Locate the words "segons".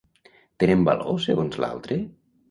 1.25-1.57